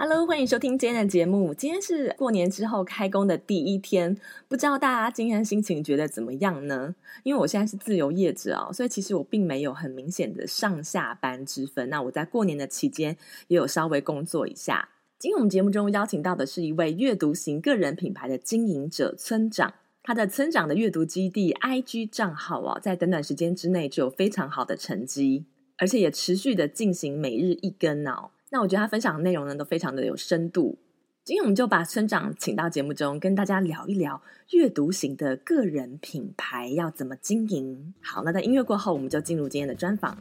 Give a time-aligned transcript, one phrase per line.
[0.00, 1.52] Hello，欢迎收听今天的节目。
[1.52, 4.16] 今天是过年之后开工的第一天，
[4.46, 6.94] 不知道大家今天心情觉得怎么样呢？
[7.24, 11.90] 因为我现在是自由业者哦，所以其实我并没有很明显的上下班之分。
[11.90, 13.16] 那我在过年的期间
[13.48, 14.88] 也有稍微工作一下。
[15.18, 19.74] 今天我们节目中邀请到的是一位阅读型个人品牌的经营者村长，
[20.04, 25.46] 他的村长的阅读基地 IG 账号哦，在短短时间之内就有非常好的成绩，
[25.76, 28.30] 而且也持续的进行每日一更哦。
[28.50, 30.78] 那我觉得他分享的内容呢，都非常的有深度。
[31.22, 37.92] 今天我们就把村长请到节目中，跟大家聊一聊阅读型的个人品牌要怎么经营。
[38.00, 40.16] 好，那在音乐过后，我们就进入今天的专访。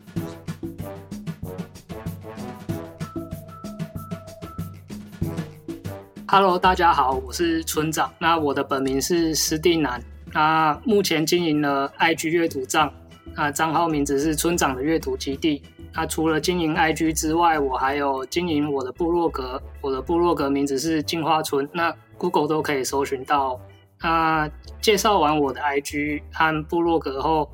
[6.27, 8.13] Hello，大家好，我是村长。
[8.19, 10.03] 那我的本名是施定南。
[10.33, 12.93] 那目前经营了 IG 阅读帐，
[13.37, 15.63] 那账号名字是村长的阅读基地。
[15.97, 23.59] 那除了经营 IG 之外，我还有经营我的部落格，我的部落格名字是进化村，那 Google 都可以搜寻到。
[24.03, 24.47] 那
[24.79, 27.49] 介绍完我的 IG 和部落格后，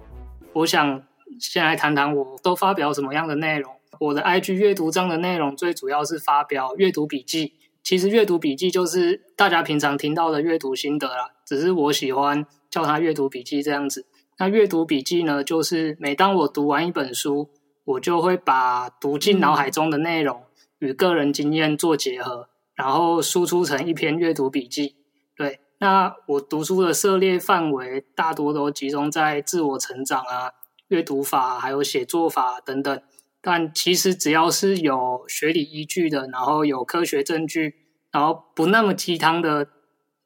[0.52, 1.02] 我想
[1.40, 3.72] 先来谈谈我都发表什么样的内容。
[3.98, 14.06] 我的 IG 阅读章的内容最主要是发表阅读笔记，其实阅读笔记就是大家平常听到的阅读心得啦，只是我喜欢叫它阅读笔记这样子。
[14.38, 17.50] 那阅读笔记呢，就是每当我读完一本书，
[17.86, 20.44] 我就会把读进脑海中的内容
[20.80, 24.96] 与个人经验做结合，然后输出成一篇阅读笔记。
[25.36, 30.52] 对，那我读书的涉猎范围大多都集中在自我成长啊、
[30.88, 33.02] 阅读法还有写作法等等。
[33.42, 37.76] 但其实只要是有学理依据的，然后有科学证据，
[38.12, 39.68] 然后不那么鸡汤的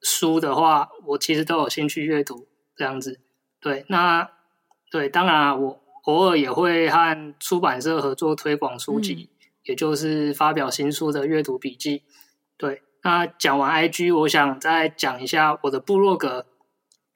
[0.02, 2.48] 书的话，我其实都有兴趣阅读。
[2.76, 3.20] 这样子，
[3.60, 4.30] 对，那
[4.92, 5.87] 对，当然啊，我。
[6.08, 12.04] 偶尔也会和出版社合作推广书籍，嗯、也就是发表新书的阅读笔记。
[12.58, 16.46] 对，那讲完 IG，我想再讲一下我的部落格。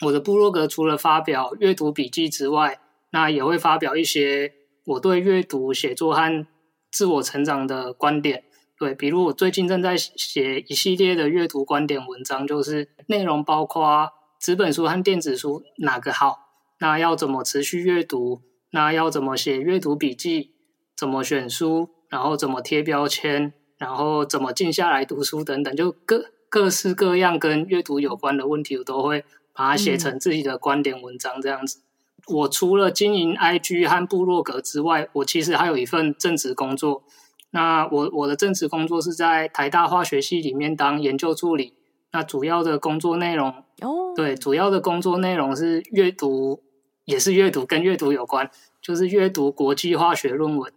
[0.06, 2.82] 我的部落格除了发表阅读笔记之外，
[3.12, 4.52] 那也会发表一些
[4.84, 6.46] 我对阅读、写作和
[6.92, 8.44] 自我成长的观点。
[8.78, 16.50] 对，比如我最近正在写一系列的阅读观点文章，就是内容包括纸本书和电子书哪个好，
[16.80, 18.42] 那要怎么持续阅读。
[18.72, 20.52] 那要怎么写阅读笔记？
[20.96, 21.90] 怎么选书？
[22.10, 23.54] 然后怎么贴标签？
[23.78, 25.44] 然后怎么静下来读书？
[25.44, 31.80] 等等，就各各式各样跟阅读有关的问题，我都会把它写成自己的观点文章这样子。
[31.80, 37.04] 嗯、我除了经营 IG 和部落格之外，我其实还有一份正职工作。
[37.50, 41.74] 那我我的正职工作是在台大化学系里面当研究助理。
[42.12, 43.50] 那主要的工作内容
[43.82, 46.62] 哦，对，主要的工作内容是阅读。
[47.12, 48.50] 也是阅读，跟阅读有关，
[48.82, 50.72] 就是阅读国际化学论文。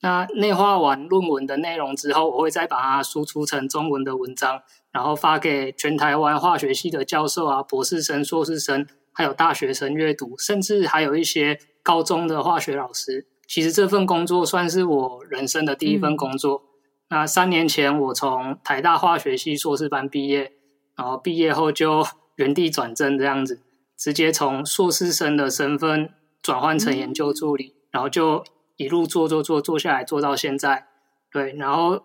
[0.00, 4.62] 那内化完论文的内容之后，我会再把它输出成中文的文章，
[4.92, 13.26] 然后发给全台湾化学系的教授啊、博士生、硕士生，还有大学生阅读，甚至还有一些高中的化学老师。
[13.48, 16.62] 其实这份工作算是我人生的第一份工作。
[17.08, 20.52] 嗯、那三年前我从台大化学系硕士班毕业，
[20.94, 22.06] 然后毕业后就
[22.36, 23.62] 原地转正这样子。
[23.98, 26.10] 直接从硕士生的身份
[26.40, 28.44] 转换成研究助理，嗯、然后就
[28.76, 30.86] 一路做做做做下来，做到现在。
[31.32, 32.04] 对，然后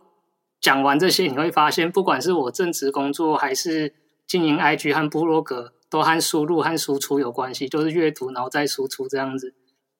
[0.60, 3.94] 讲完这些，你会发现，不管是我正职工作，还是
[4.26, 9.54] 经营 IG 和部落格，都和输入和输出有关系，就是阅读，然后再输出这样子。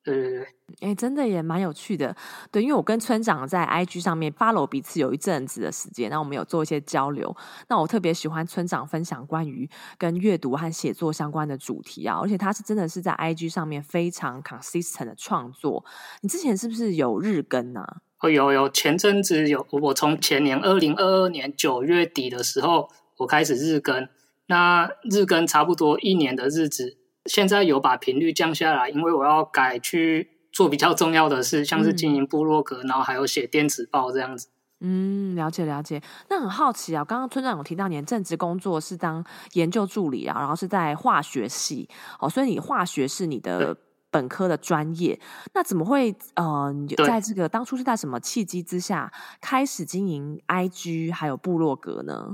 [0.04, 0.42] 对对对，
[0.82, 2.14] 哎、欸，真的也蛮有趣的。
[2.52, 7.34] 对，因为我跟村长在 IG 上面 follow 彼此有一阵子的时间，那我们有做一些交流。
[7.70, 15.86] 那我特别喜欢村长分享关于跟阅读和写作相关的主题啊，而且他是真的是在 IG 上面非常 consistent 的创作。
[16.22, 17.98] 你之前是不是有日更呢、啊？
[18.20, 24.08] 哦，有有，前阵子有，我从前年二零二二年九月底的时候，我开始日更，
[24.48, 26.98] 那日更差不多一年的日子。
[27.30, 34.50] 现在有把频率降下来，因为我要改去做比较重要的事，像是经营部落格，嗯、然后还有写电子报这样子。
[34.82, 36.02] 嗯，了解了解。
[36.30, 39.24] 那很好奇啊，刚刚村长有提到你的正职工作是当
[39.54, 41.88] 研究助理啊，然后是在化学系
[42.20, 43.78] 哦，所以你化学是你的
[44.12, 45.18] 本科的专业。
[45.54, 46.76] 那怎么会呃，
[47.08, 49.10] 在这个当初是在什么契机之下
[49.40, 52.32] 开始经营 IG 还有部落格呢？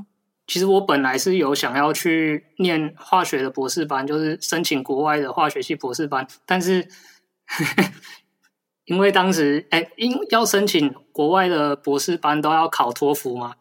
[0.50, 6.88] 其实我本来是有想要去念化学的博士班，就是申请国外的化学系博士班，但是
[8.86, 13.58] 因为当时哎，因要申请国外的博士班都要考托福嘛，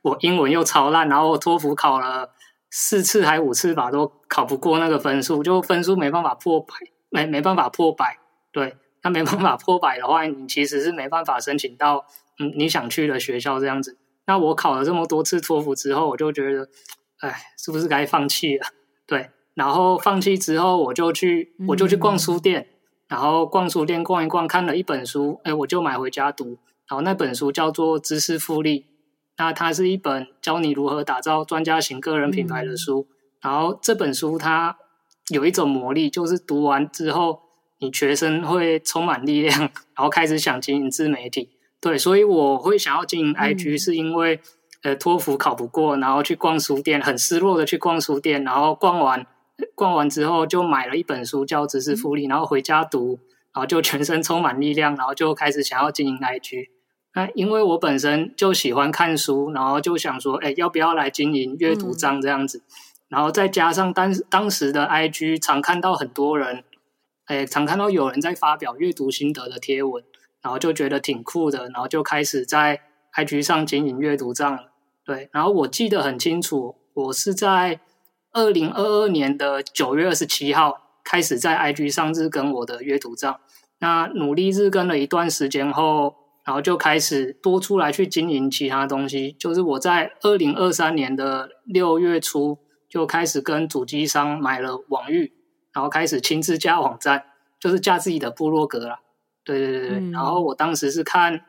[0.00, 2.30] 我英文又超烂，然后托福考了
[2.70, 6.72] 四次还五次吧，都考不过那个分数，就分数没办法破百，
[7.10, 8.16] 没没办法破百，
[8.50, 12.06] 对，那没办法破百的话，你其实是没办法申请到
[12.38, 13.98] 嗯你想去的学校这样子。
[14.30, 16.68] 那我考了这么多次托福之后，我就觉得，
[17.18, 18.64] 哎，是不是该放弃了？
[19.04, 22.70] 对，然后放弃之后，我就去，我就去逛书店，嗯、
[23.08, 26.58] 然后逛书店逛一逛，看了一本书，哎，我就买回家读。
[26.86, 28.82] 然后那本书叫做《知识复利》，
[29.36, 33.08] 那它是一本教你如何打造专家型个人品牌的书。
[33.10, 34.76] 嗯、然后这本书它
[35.30, 37.40] 有一种魔力，就是读完之后，
[37.80, 41.50] 你全身会充满力量，然后开始想经营自媒体。
[41.80, 44.36] 对，所以我会想要经营 IG，是因为、
[44.82, 49.26] 嗯、呃托福考不过，然后去逛书店，很失落的去逛书店，然后逛完
[49.74, 53.18] 逛完之后就买了一本书叫《知识复利》，然后回家读，
[53.54, 56.68] 然后就全身充满力量，然后就开始想要经营 IG。
[57.14, 62.58] 那因为我本身就喜欢看书，然后就想说，哎，要不要来经营阅读章这样子？
[62.58, 62.62] 嗯、
[63.08, 66.62] 然后再加上当当时的 IG 常看到很多人，
[67.24, 70.04] 哎，常看到有人在发表阅读心得的贴文。
[70.42, 72.80] 然后就觉得挺酷的，然后就开始在
[73.14, 74.72] IG 上经营阅读帐了。
[75.04, 77.80] 对，然后我记得很清楚，我是在
[78.32, 83.40] 二零二二年的九月二十七号开始在 IG 上日更我的阅读帐。
[83.80, 86.14] 那努力日更了一段时间后，
[86.44, 89.32] 然后就开始多出来去经营其他东西。
[89.32, 92.58] 就是我在二零二三年的六月初
[92.88, 95.32] 就开始跟主机商买了网域，
[95.72, 97.24] 然后开始亲自架网站，
[97.58, 99.00] 就是架自己的部落格了。
[99.44, 101.40] 对对对对，嗯、然后我当时是看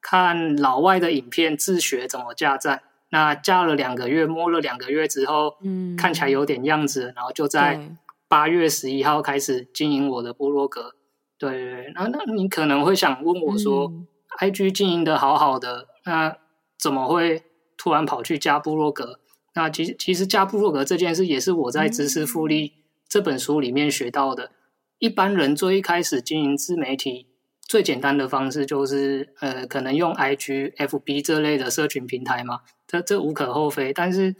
[0.00, 7.80] 看老外的影片自学怎么架站，那架了两个月，摸了两个月之后，嗯，看起来有点样子，然后就在
[8.28, 10.94] 八月十一号开始经营我的部落格。
[11.38, 14.06] 对对对，那那你可能会想问我说、嗯、
[14.40, 16.36] ，IG 经营的好好的，那
[16.78, 17.42] 怎么会
[17.76, 19.20] 突然跑去加部落格？
[19.54, 22.68] 那其实其实加部落格这件事也是我在《知识复利》
[23.08, 24.44] 这本书里面学到的。
[24.44, 24.50] 嗯、
[24.98, 27.28] 一般人最一开始经营自媒体。
[27.68, 33.92] 最简单的方式就是，呃，可能用 IG、FB 这类的社群平台嘛，这这无可厚非。
[33.92, 34.36] 但是，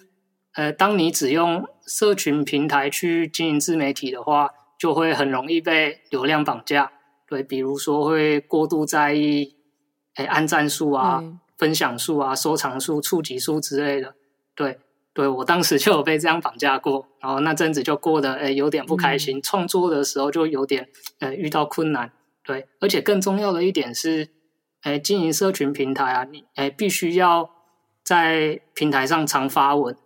[0.55, 6.93] 呃，当你只用社群平台去经营自媒体的话，就会很容易被流量绑架。
[7.27, 9.57] 对，比如说会过度在意，
[10.15, 14.15] 哎，按赞数啊、嗯、分享数啊、收藏数、触及数之类的。
[14.55, 14.79] 对，
[15.13, 20.89] 对我当时就有被这样绑架过，然后那阵子就过得哎有点不开心，嗯、创作的时候就有点
[21.19, 22.13] 呃遇到困难。
[22.47, 24.29] 对，而且更重要的一点是，
[24.83, 27.51] 哎，经营社群平台啊，你哎必须要
[28.05, 29.97] 在平台上常发文，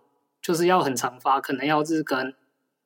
[0.41, 2.33] 就是要很常发，可能要日更，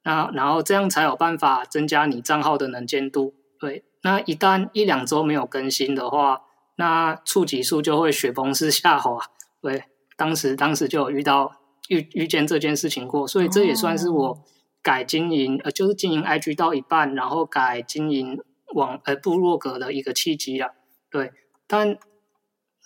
[0.03, 3.33] 那然后这样才有办法增加你账号的能见度。
[3.61, 6.43] 对，那一旦一两周没有更新的话，
[6.75, 9.21] 那触及数就会雪崩式下滑。
[9.63, 9.85] 对，
[10.17, 14.43] 当时当时就有遇到遇遇见这件事情过，所以这也算是我
[14.83, 18.43] 改经营，呃，就是经营 IG 到一半，然后改经营。
[18.73, 20.71] 网呃部落格的一个契机啊，
[21.11, 21.33] 对，
[21.67, 21.99] 但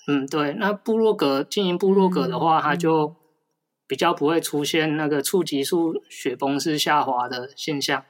[0.06, 3.14] 嗯对，那部落格经营部落格的话，嗯、它就
[3.87, 8.04] 比较不会出现那个触及数雪崩式下滑的现象。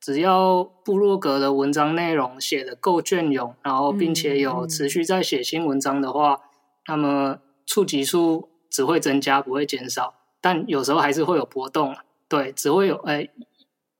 [0.00, 6.40] 只要部落格的文章内容写的够隽永，然后并且有持续在写新文章的话，嗯、
[6.88, 10.14] 那么触及数只会增加，不会减少。
[10.42, 11.96] 但有时候还是会有波动，
[12.28, 13.26] 对，只会有呃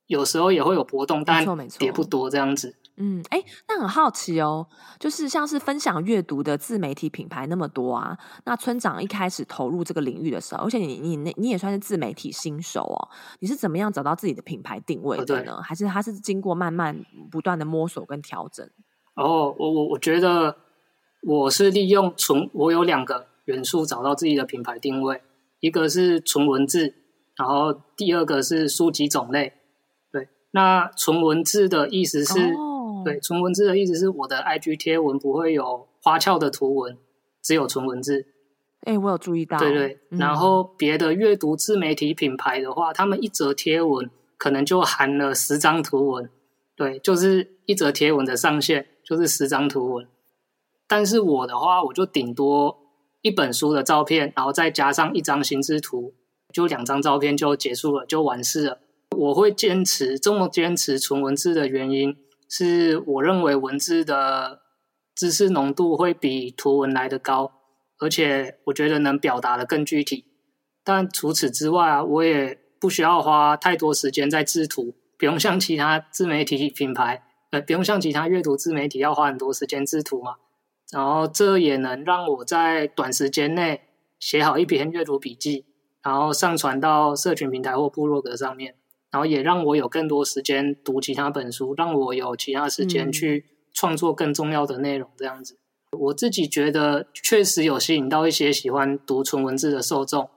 [0.06, 1.42] 有时候也会有波动，但
[1.80, 2.76] 也不多这样子。
[2.96, 4.64] 嗯，哎，那很好奇哦，
[5.00, 13.08] 就是像是分享阅读的自媒体品牌那么多啊，那村长一开始投入这个领域的时候，而且你你你你也算是自媒体新手哦，
[13.40, 15.60] 你是怎么样找到自己的品牌定位的呢？
[15.60, 18.64] 还是他是经过慢慢不断的摸索跟调整？
[19.16, 20.56] 哦，我我我觉得
[21.26, 25.20] 我是利用纯，我有两个元素找到自己的品牌定位，
[25.58, 26.94] 一个是纯文字，
[27.34, 29.52] 然后第二个是书籍种类。
[30.12, 32.38] 对，那纯文字的意思是。
[32.52, 32.70] 哦
[33.04, 36.96] 对，纯文字的意思是我的 IG 贴文不会有花俏的图文，
[37.42, 38.26] 只有纯文字。
[38.80, 39.58] 哎、欸，我有注意到。
[39.58, 46.28] 对对，嗯、然后别的阅读自媒体品牌的话，他们一则贴文可能就含了十张图文，
[46.76, 50.06] 对，就是一则贴文的上限就是十张图文。
[50.86, 52.76] 但是我的话，我就顶多
[53.22, 56.12] 一本书的照片，然后再加上一张心智图，
[56.52, 58.80] 就两张照片就结束了，就完事了。
[59.16, 62.16] 我会坚持这么坚持纯文字的原因，
[62.56, 64.60] 是我认为文字的
[65.12, 67.50] 知识浓度会比图文来得高，
[67.98, 70.26] 而且我觉得能表达得更具体。
[70.84, 80.36] 但除此之外啊，我也不需要花太多时间在制图，不用像其他自媒体品牌，呃，不用像其他阅读自媒体要花很多时间制图嘛。
[80.92, 83.80] 然后这也能让我在短时间内
[84.20, 85.66] 写好一篇阅读笔记，
[86.04, 88.76] 然后上传到社群平台或部落格上面。
[89.14, 95.08] 然后也让我有更多时间读其他本书，让我有其他时间去创作更重要的内容。
[95.16, 95.54] 这样子，
[95.92, 100.28] 嗯、我自己觉得确实有吸引到一些喜欢读纯文字的受众。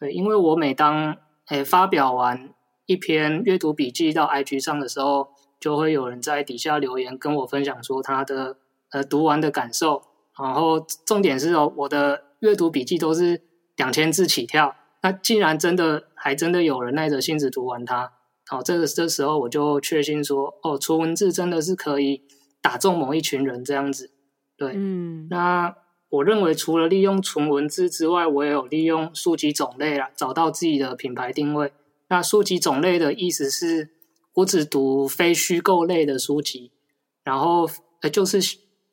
[0.00, 2.54] 对，因为我每当诶发表完
[2.86, 5.28] 一篇阅读笔记到 IG 上的时候，
[5.60, 8.56] 就会有人在底下留言跟我分享说他的
[8.92, 10.00] 呃读完的感受。
[10.42, 13.42] 然后重点是哦，我的阅读笔记都是
[13.76, 14.74] 两千字起跳。
[15.04, 18.10] 那既然真的还真的有人耐着性子读完它，
[18.46, 22.22] 好，这个这时候我就确信说，哦，纯文字真的是可以
[22.62, 24.10] 打中某一群人这样子。
[24.56, 25.76] 对，嗯，那
[26.08, 31.70] 我认为除了利用纯文字之外，我也有利用书籍种类啦，找到自己的品牌定位。
[32.08, 33.90] 那书籍种类的意思是，
[34.36, 36.72] 我只读非虚构类的书籍，
[37.22, 37.68] 然后
[38.00, 38.38] 呃，就是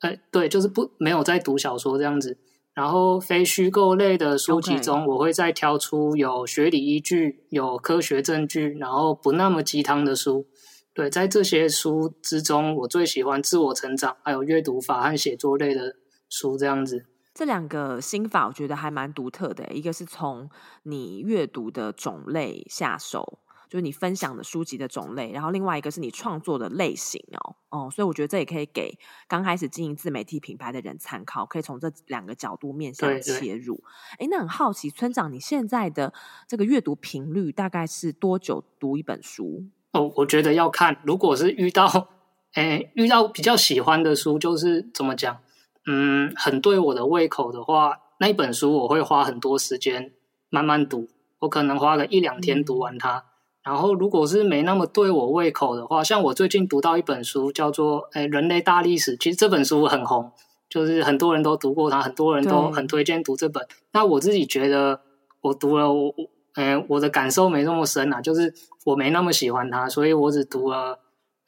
[0.02, 2.36] 呃，对，就是不没有在读小说这样子。
[2.74, 10.46] 然后非虚构类的书籍中，我会再挑出有学理依据、有科学证据，然后不那么鸡汤的书。
[10.94, 15.96] 对，在这些书之中，我最喜欢自我成长，还有阅读法和写作类的
[16.28, 16.56] 书。
[16.56, 19.66] 这样子，这两个心法我觉得还蛮独特的。
[19.72, 20.50] 一个是从
[20.82, 23.38] 你阅读的种类下手。
[23.72, 33.82] 就是你分享的书籍的种类，然后另外一个是你创作的类型哦，哦，所以我觉得这也可以给刚开始经营自媒体品牌的人参考，可以从这两个角度面向切入。
[34.18, 36.12] 哎，那很好奇，村长，你现在的
[36.46, 39.64] 这个阅读频率大概是多久读一本书？
[39.92, 42.08] 哦，我觉得要看，如果是遇到，
[42.52, 45.38] 哎，遇到比较喜欢的书，就是怎么讲，
[45.86, 50.12] 嗯，很对我的胃口的话，那一本书我会花很多时间
[50.50, 53.24] 慢慢读，我可能花个一两天读完它。
[53.64, 60.32] 嗯然后，如果是没那么对我胃口的话，像我最近读到一本书，叫做《诶人类大历史》，其实这本书很红，
[60.68, 63.64] 就是很多人都读过它，很多人都很推荐读这本。
[63.92, 65.00] 那我自己觉得，
[65.42, 66.14] 我读了，我我
[66.56, 68.52] 诶我的感受没那么深啊，就是
[68.84, 70.98] 我没那么喜欢它，所以我只读了，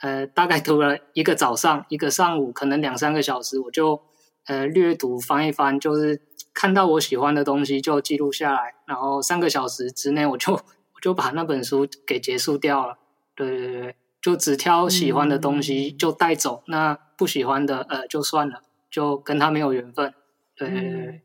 [0.01, 4.01] 呃，大概读了一个早上，一个上午，可能两三个小时，我就
[4.47, 6.23] 呃略读翻一翻，就是
[6.55, 10.61] 看到我喜欢的东西就记录下来，然后三个小时之内我就。
[11.05, 12.97] 就把那本书给结束掉了，
[13.35, 20.15] 对对对，就只挑喜欢的东西就带走，嗯、那不喜欢的呃就算了，就跟他没有缘分，
[20.57, 21.21] 对对对。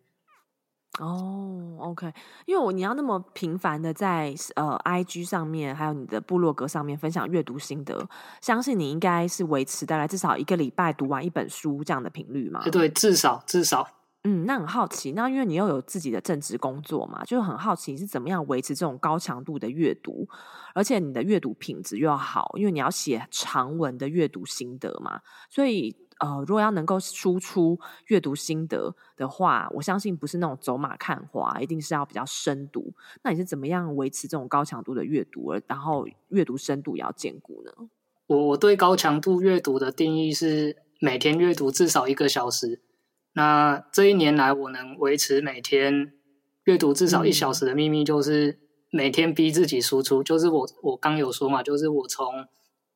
[1.00, 2.12] 哦，OK，
[2.46, 8.06] 因为我你要那么频繁的在呃 IG 上面，还有你的部落格上面分享阅读心得，
[8.42, 12.68] 相信你应该是维持大概至少一个礼拜读完一本书这样的频率嘛？
[12.70, 13.88] 对，至少至少。
[14.24, 20.28] 嗯，那很好奇，那因为你又有自己的正职工作嘛，就很好奇你是怎么样维持这种高强度的阅读，
[20.76, 25.22] 而且你的阅读品质又要好，因为你要写长文的阅读心得嘛。
[25.50, 32.94] 所以，呃，如果要能够输出阅读心得的话，我相信不是那种走马看花，一定是要比较深读。
[33.24, 37.72] 那你是怎么样维持这种高强度的阅读，然后阅读深度也要兼顾呢？
[38.28, 42.82] 我我对高强度阅读的定义是每天阅读至少一个小时。
[43.34, 46.12] 那这一年来，我能维持每天
[46.64, 48.60] 阅读至少一小时的秘密，就是
[48.92, 50.24] 每天逼自己输出。
[50.24, 52.48] 就是我我刚有说嘛，就是我从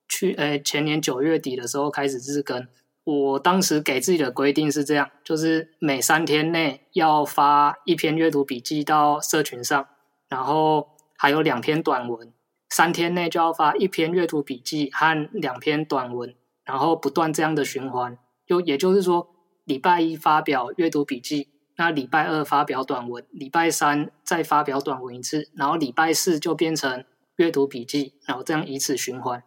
[0.10, 2.68] 去呃前年九月底的时候开始日更。
[3.06, 9.88] 我当时给自己的规定是这样，就是每三天内要发一篇阅读笔记到社群上，
[10.28, 12.34] 然后还有两篇短文。
[12.70, 16.34] 三天内就要发一篇阅读笔记和两篇短文，
[16.66, 18.18] 然后不断这样的循环。
[18.48, 19.30] 就也就是说。
[19.66, 27.06] 礼拜一发表阅读笔记，那礼拜二发表短文，礼拜三再发表短文一次，然后礼拜四就变成
[27.38, 29.42] 阅读笔记，然后这样以此循环。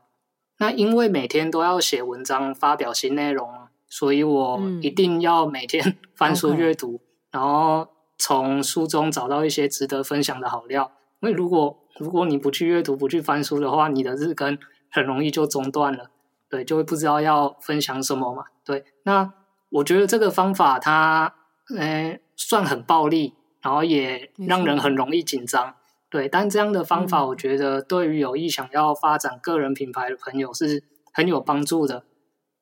[0.58, 3.48] 那因为每天都要写文章发表新内容，
[3.88, 7.00] 所以我一定要每天 翻书阅读，嗯
[7.32, 10.90] 然后从书中找到一些值得分享的好料。
[11.20, 14.56] 因为如果如果你不去阅读，不去翻书的话，你的日更
[14.90, 16.10] 很容易就中断了，
[16.48, 18.44] 对，就会不知道要分享什么嘛。
[18.64, 19.34] 对，那。
[19.76, 21.34] 我觉得这个方法它，
[21.76, 25.74] 呃，算很暴力，然后也让人很容易紧张，
[26.08, 32.04] 对，但这样的方法，我觉得对于有意想要发展个人品牌的朋友是很有帮助的。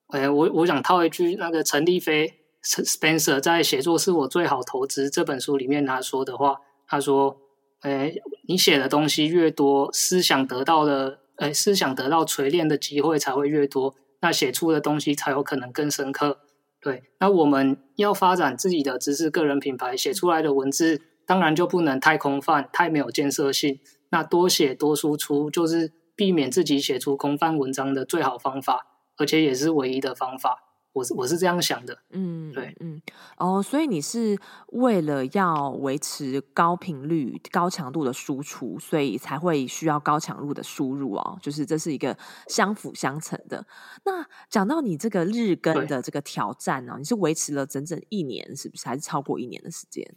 [0.08, 6.56] 哎，我我想套一句那个陈立飞 Spencer 在《写作是我最好投资》这本书里面他说的话，
[6.86, 7.36] 他说
[7.82, 8.12] ：“哎，
[8.48, 16.40] 你写的东西越多，思想得到的，哎，思想得到锤炼的机会才会越多，那写出的东西才有可能更深刻。”
[16.84, 23.80] 对，那我们要发展自己的知识个人品牌，写出来的文字当然就不能太空泛、太没有建设性。
[24.10, 28.86] 那多写多输出，就是避免自己写出空泛文章的最好方法，
[29.16, 30.63] 而且也是唯一的方法。
[30.94, 33.02] 我是我是这样想的，嗯，对，嗯，
[33.36, 43.66] 哦，所以你是为了要维持高频率、高强度的输出，所以才会需要高强度的输入哦，就是这是一个相辅相成的。
[44.04, 48.86] 那讲到你这个日更的这个挑战呢、哦，你是维持了整整一年，是不是？
[48.86, 50.08] 还是超过一年的时间？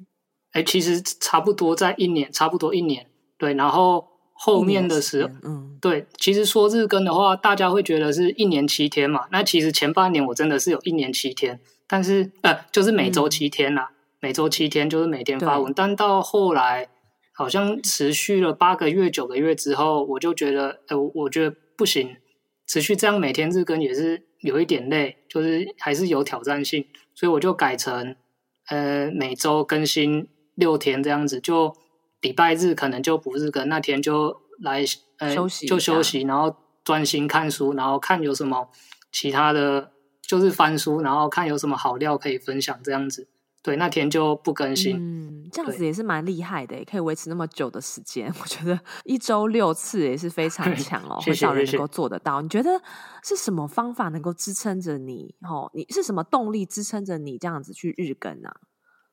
[0.51, 4.16] 哎，其实差不多在一年，差不多一年，对，然后。
[4.39, 9.25] 后面的时候，嗯，对，其实说日更的话，大家会觉得是一年七天嘛。
[9.31, 15.73] 那其实前半年我真的是有一年七天，但是呃，就是每周七天啦，嗯、每周七天就是每天发文。
[15.75, 16.87] 但到后来，
[17.33, 22.15] 好像持续了八个月、九个月之后，我就觉得，呃，我觉得不行，
[22.67, 28.15] 持续这样每天日更也是有一点累，就是还是有挑战性，所以我就改成
[28.69, 31.75] 呃每周更新六天这样子就。
[32.27, 34.83] 礼拜日可能就不日更，那天就来
[35.19, 36.53] 呃休息，就休息，然后
[36.83, 38.69] 专心看书，然后看有什么
[39.13, 39.91] 其他的，
[40.21, 43.29] 就是翻书，然后看有什么好料可以分享这样子。
[43.63, 44.97] 对，那天就不更新。
[44.97, 48.29] 嗯，这样子也是蛮厉害的，也可以维持那么久的时间。
[48.41, 52.41] 我觉得一周六次也是非常强哦， 很少人能够做得到。
[52.41, 52.81] 你觉得
[53.23, 55.33] 是什么方法能够支撑着你？
[55.49, 58.49] 哦，你是什么动力支撑着你这样子去日更呢？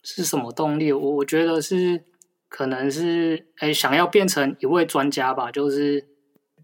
[0.02, 0.92] 是什么动力？
[0.92, 2.06] 我我觉得是。
[2.54, 6.06] 可能是诶，想要变成一位专家吧，就是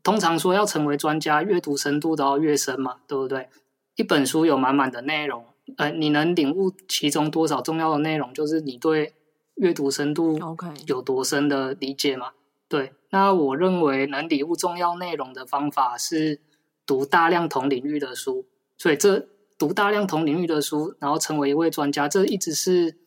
[0.05, 3.49] 通常说要成为专家，阅读深度都要越深嘛，对不对？
[3.97, 5.45] 一本书有满满的内容，
[5.79, 9.15] 呃，你能领悟其中多少重要的内容，就是你对
[9.57, 10.39] 阅读深度
[10.87, 12.29] 有多深的理解嘛。
[12.69, 16.39] 对，那我认为能领悟重要内容的方法是
[16.87, 18.47] 读大量同领域的书，
[18.79, 19.27] 所以这
[19.59, 23.01] 读大量同领域的书，然后成为一位专家，这一直是。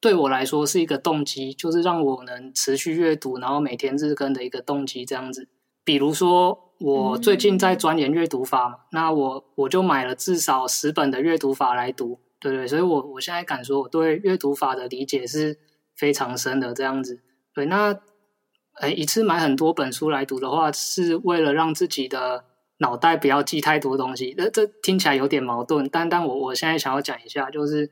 [0.00, 5.46] 对我来说是一个动机，就是让我能持续阅读，然后每天日更的一个动机，这样子。
[5.84, 15.58] 比如说，我最近在钻研阅读法嘛，嗯、那我我就买了至少十本的阅读法来读，对对，所以我我现在敢说，我对阅读法的理解是
[15.94, 17.20] 非常深的，这样子。
[17.52, 17.94] 对，那
[18.80, 22.44] 诶一次买很多本书来读的话，是为了让自己的
[22.78, 24.32] 脑袋不要记太多东西。
[24.32, 27.90] 这这听起来有点矛盾，但但我我现在想要讲一下，就是。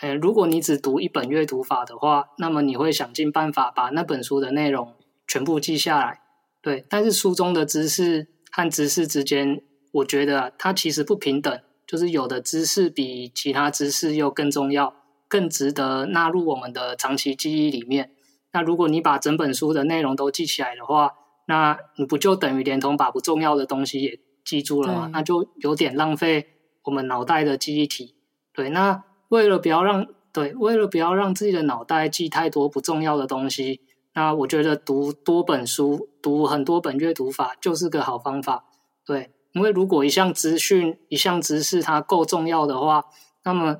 [0.00, 4.94] 诶，如果你只读一本阅读法的话，那么你会想尽办法把那本书的内容
[5.26, 6.20] 全部记下来。
[6.60, 14.92] 对，但是书中的知识和知识之间，我觉得它其实不平等，就是有的知识比其他知识又更重要，
[15.28, 18.10] 更值得纳入我们的长期记忆里面。
[18.52, 21.14] 那如果你把整本书的内容都记起来的话，
[21.46, 25.10] 那你不就等于连同把不重要的东西也记住了吗？
[25.10, 26.48] 那就有点浪费
[26.82, 28.14] 我们脑袋的记忆体。
[28.52, 29.04] 对，那。
[29.28, 33.80] 为了不要让对，为了不要让自己的脑袋记太多不重要的东西，
[34.12, 38.66] 那我觉得读多本书，读很多本阅读法就是个好方法。
[39.06, 43.06] 对，因为如果一项资讯、一项知识它够重要的话，
[43.44, 43.78] 那么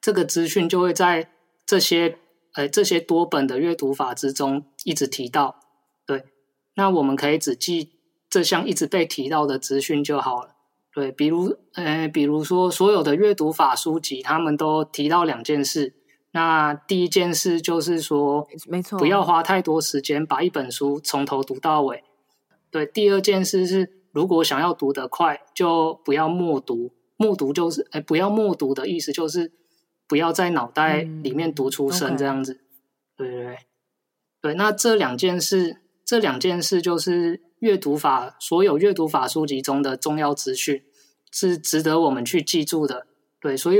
[0.00, 1.30] 这个资讯就会在
[1.64, 2.18] 这些
[2.54, 5.60] 呃这些多本的阅读法之中一直提到。
[6.04, 6.24] 对，
[6.74, 7.92] 那我们可以只记
[8.28, 10.55] 这项一直被提到的资讯就好了。
[10.96, 15.92] 对，比如，呃，比如说，所有的阅读法书籍，他们都提到两件事。
[16.30, 22.02] 那第一件事就是说，没错，不要花太多时间把一本书从头读到尾。
[22.70, 26.94] 对，第二件事是，如果想要读得快，就不要默读。
[27.18, 29.52] 默读就是，哎，不要默读的意思就是，
[30.08, 32.62] 不要在脑袋里面读出声，这样子。
[33.18, 33.28] 嗯 okay.
[33.28, 33.58] 对对对，
[34.40, 34.54] 对。
[34.54, 37.42] 那这两件事，这两件事就是。
[37.60, 40.82] 阅读法，所有阅读法书籍中的重要资讯
[41.32, 43.06] 是值得我们去记住的。
[43.40, 43.78] 对，所以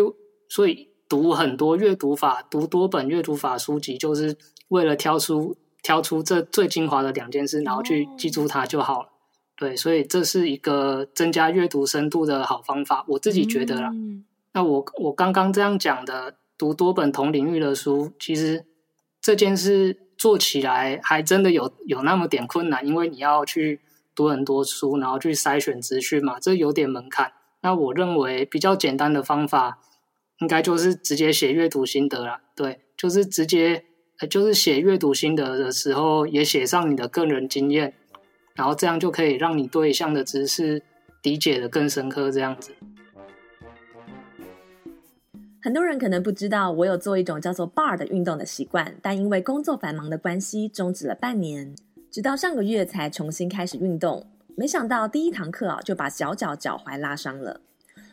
[0.49, 4.37] 所以读很多阅读法，读多本阅读法书籍，就是
[4.69, 9.09] 为了挑出挑出这最精华的两件事，然后去记住它就好了。
[9.57, 13.91] 对，所以这是一个增加阅读深度的好方法，我自己觉得啦。
[13.93, 18.65] 嗯、那我我刚刚这样讲的，读多本同领域的书，其实
[19.21, 20.06] 这件事。
[20.17, 23.81] 做起来还真的有有那么点困难，因为你要去
[24.15, 27.33] 读很多书，然后去筛选资讯嘛，这有点门槛。
[27.63, 29.79] 那我认为比较简单的方法，
[30.41, 32.41] 应该就是直接写阅读心得啦。
[32.55, 33.85] 对，就是直接
[34.31, 37.95] 就是写阅读心得的时候，也写上你的个人经验，
[38.55, 40.83] 然后这样就可以让你对一项的知识
[41.23, 42.31] 理解的更深刻。
[42.31, 42.75] 这样子，
[45.63, 51.75] 很多人可能不知道，我有做一种叫做 Bar 的运动的习惯，但因为工作繁忙的关系，终止了半年，
[52.11, 54.27] 直到上个月才重新开始运动。
[54.55, 57.61] 没想到第一堂课啊，就把小脚脚踝拉伤了。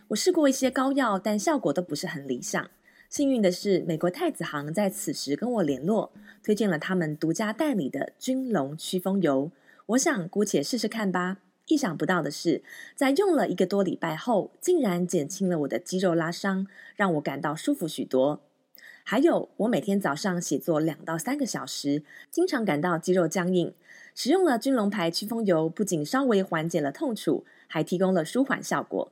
[0.08, 2.70] 我试过一些膏药，但效果都不是很理想。
[3.08, 6.12] 幸运的是，美国太子行在此时跟我联络，
[6.44, 9.52] 推荐了他们独家代理的君龙驱风油。
[9.86, 11.38] 我想姑且试试看吧。
[11.68, 12.62] 意想不到的是，
[12.96, 18.42] 在用了一个多礼拜后，竟然减轻了我的肌肉拉伤，让我感到舒服许多。
[19.06, 23.74] 还有，我每天早上写作两到三个小时，经常感到肌肉僵硬。
[24.16, 29.12] 使用了君龙牌驱风油，不仅稍微缓解了痛楚，还提供了舒缓效果。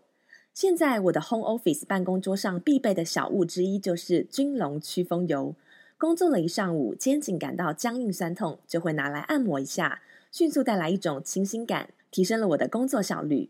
[0.53, 5.55] 现在我的 home office 办公桌上必备的小物之一就是君龙驱风油。
[5.97, 13.49] 工作了一上午，肩颈感到僵硬酸痛，就会拿来按摩一下，迅速带来一种清新感，提升了我的工作效率。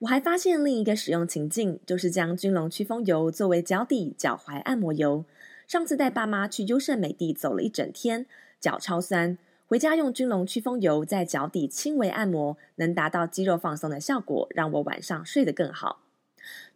[0.00, 5.24] 我还发现另一个使用情境，就是将君龙驱风油作为脚底、脚踝按摩油。
[5.66, 8.26] 上次带爸妈去优胜美地走了一整天，
[8.58, 9.36] 脚超酸。
[9.66, 16.04] 回家用君龙驱风油在脚底轻微按摩，能达到肌肉放松的效果，让我晚上睡得更好。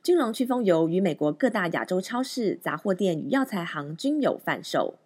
[0.03, 4.99] 君龙驱风油与美国各大亚洲超市、杂货店与药材行均有贩售。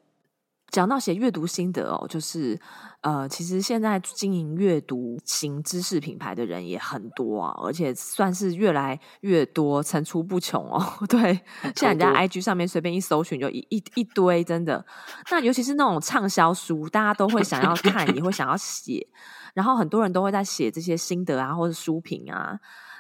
[0.71, 2.59] 讲到写阅读心得哦，就是
[3.01, 10.83] 呃，其实现在经营阅读型知识品牌的人也很多啊，而且算是越来越多，层出不穷哦。
[11.09, 11.41] 对，
[11.77, 14.85] 像人家 IG 上面随便一搜寻就一一一堆，真的。
[15.31, 19.07] 那尤其是那种畅销书，大家都会想要看，也会想要写，
[19.55, 22.59] 然后很多人都会在写这些心得啊，或者书评啊。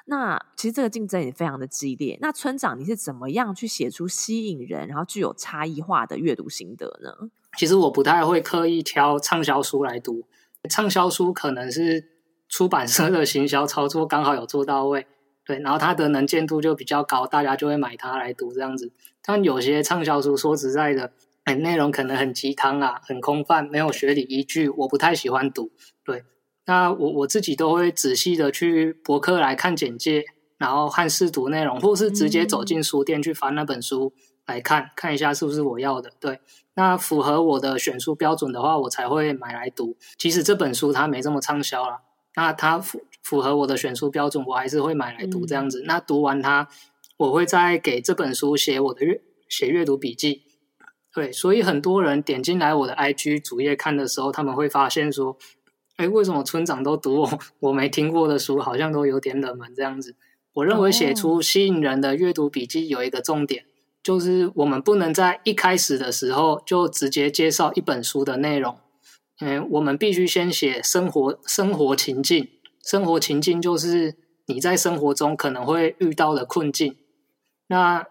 [0.09, 2.17] 那其实这个竞争也非常的激烈。
[2.23, 7.29] 那村长，你是怎么样去写出吸引人，然后具有差异化的阅读心得呢？
[7.57, 10.25] 其实我不太会刻意挑畅销书来读，
[10.69, 12.05] 畅销书可能是
[12.49, 15.07] 出版社的行销操作刚好有做到位，
[15.45, 18.93] 对，然后它的能见度就比较高，大家就会买它来读这样子。
[19.23, 21.13] 但有些畅销书说实在的，
[21.45, 25.71] 哎，内容可能很鸡汤啊，很空泛，没有学理依据，我不太喜欢读。
[26.05, 26.25] 对，
[26.67, 30.25] 那我我自己都会仔细的去博客来看简介，
[30.59, 34.13] 然后看试读内容，或是直接走进书店去翻那本书。
[34.47, 36.39] 来看看一下是不是我要的，对，
[36.77, 39.97] 那符合我的选书标准的话，我才会买来读。
[40.19, 42.03] 即使这本书它没这么畅销了，
[42.37, 45.81] 那它符符合我的选书标准，我还是会买来读这样子。
[45.81, 46.69] 嗯、那读完它，
[47.17, 50.43] 我会再给这本书写我的阅写阅读笔记。
[51.15, 55.39] 对，所以很多人点进来我的 IG 主页看的时候，他们会发现说，
[55.97, 60.15] 哎，为什么村长都读我我没听过的书，好像都有点冷门这样子。
[60.53, 63.65] 我认为写出吸引人的阅读笔记有一个重点。
[64.07, 68.79] 就是我们不能在一开始的时候就直接介绍一本书的内容，
[69.41, 72.49] 嗯，我们必须先写生活生活情境，
[72.85, 74.15] 生活情境就是
[74.47, 76.97] 你在生活中可能会遇到的困境。
[77.67, 78.07] 那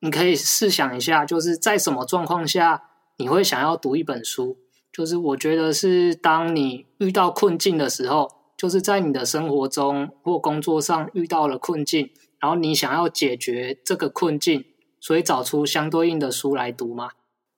[0.00, 2.82] 你可以试想一下，就是在什么状况下
[3.16, 4.58] 你会想要读一本书？
[4.92, 14.66] 就是我觉得是当你遇到困境的时候，就是在你的生活中或工作上遇到了困境，然后你想要解决这个困境。
[15.00, 17.10] 所以找出相对应的书来读嘛。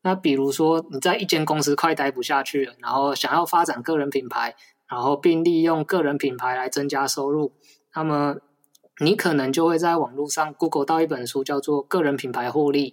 [0.02, 4.57] 那比如说你在一间公司快待不下去了，然后想要发展个人品牌，
[4.88, 7.52] 然后并利用个人品牌来增加收入，
[7.94, 8.37] 那么
[9.00, 12.90] 你可能就会在网络上 Google 到一本书，叫做《个人品牌获利》。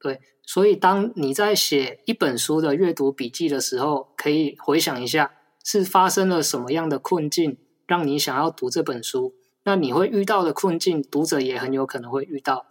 [0.00, 5.32] 对，所以当你在写一本书的阅读笔记的时候，可以回想一下
[5.64, 9.34] 是发生了什么样的困境，让你想要读这本书。
[9.64, 12.66] 那你会遇到的困境，读者也很有可能会遇到。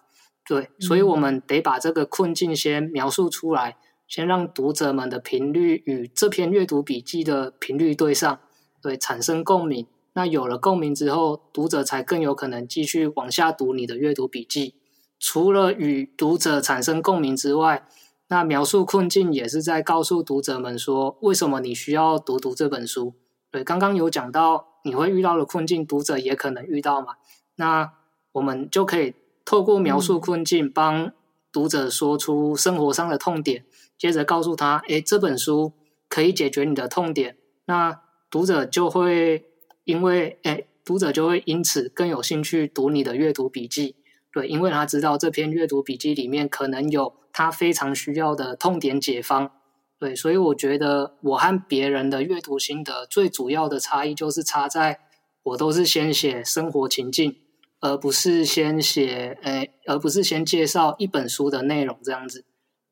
[0.46, 3.78] 对，所以我们得把这个困境先描述出来，
[4.08, 8.40] 先让读者们的频率与这篇阅读笔记的频率对上，
[8.82, 9.88] 对，产生共鸣。
[10.16, 14.76] 那有了共鸣之后，读者才更有可能继续往下读你的阅读笔记。
[15.18, 17.88] 除了与读者产生共鸣之外，
[18.28, 23.14] 那描述困境也是在告诉读者们说，为什么你需要读读这本书。
[23.50, 27.16] 对，刚刚有讲到你会遇到的困境，读者也可能遇到嘛。
[27.56, 27.94] 那
[28.34, 29.16] 我们就可以。
[29.46, 31.12] 透过描述困境，帮
[31.52, 33.66] 读者说出生活上的痛点，
[33.98, 35.74] 接着告诉他：“诶，这本书
[36.08, 39.46] 可以解决你的痛点。”那读者就会
[39.84, 43.96] 因为诶，读者就会因此更有兴趣读你的阅读笔记。
[44.32, 49.52] 对，因为他知道这篇阅读笔记里面可能有他非常需要的痛点解方。
[50.00, 55.00] 对，所以我觉得我和别人的阅读心得最主要的差异就是差在
[55.44, 57.36] 我都是先写生活情境。
[57.84, 62.46] 而不是先写，诶，而不是先介绍一本书的内容这样子，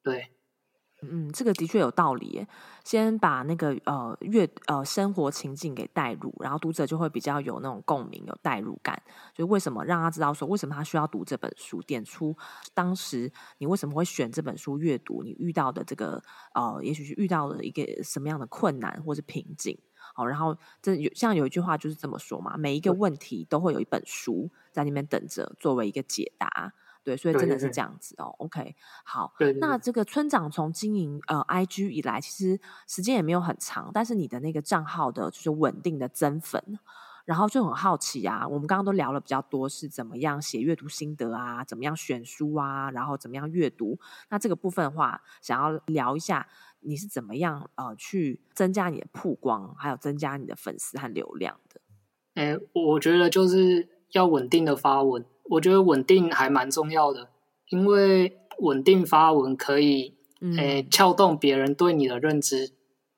[0.03, 0.31] 对。
[1.03, 2.45] 嗯，这个的确有道理。
[2.83, 9.01] 先把那个呃阅呃生活情境给带入，然后读者就会比较有那种共鸣、有代入感。
[9.33, 11.81] 就为什么让他知道说，为什么他需要读这本书？
[11.83, 12.35] 点出
[12.73, 15.23] 当时你为什么会选这本书阅读？
[15.23, 16.21] 你遇到的这个
[16.53, 19.75] 呃，也许是遇到了一个什么样的困难或是瓶颈？
[20.13, 26.73] 好，然后这有像有一句话就是这么说嘛：每一个问题都会有一本书在那边等着作为一个解答。
[27.03, 28.35] 对，所以真的是这样子哦。
[28.37, 36.77] OK，好，那这个村长从经营呃 IG 以来，其实时间也没有很长，但是你的那个账号的就是稳定的增粉，
[37.31, 38.45] 然后就很好奇啊。
[38.45, 43.97] 我们刚刚都聊了比较多，是怎么样写阅读心得啊，怎么样选书啊，然后怎么样阅读。
[44.29, 46.45] 那这个部分的话，想要聊一下
[46.81, 51.79] 你是怎么样呃去增加你的曝光，还有增加你的粉丝和流量的。
[52.33, 55.23] 哎，我觉得就是要稳定的发文。
[55.51, 57.29] 我觉得稳定还蛮重要的，
[57.69, 60.17] 因为稳定发文可以，
[60.57, 62.65] 诶、欸，撬动别人对你的认知。
[62.65, 62.71] 嗯、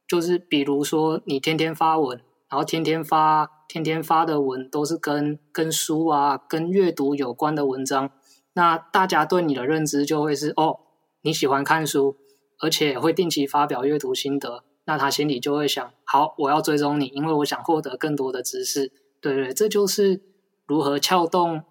[0.08, 8.12] 就是比如说，你天天发文，然后天天发，天天发的文都是跟跟书啊、跟阅读有关的文章，
[8.54, 10.82] 那大家对你的认知就会是哦，
[11.24, 12.18] 你喜欢看书，
[12.60, 18.92] 而且会定期发表阅读心得，那他心里就会想，好，我要追踪你，因为我想获得更多的知识。
[19.20, 20.22] 对对，这就是
[20.68, 21.64] 如何撬动。